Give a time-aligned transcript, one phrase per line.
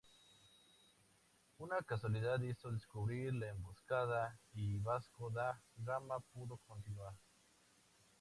[1.59, 7.13] Una casualidad hizo descubrir la emboscada y Vasco da Gama pudo continuar.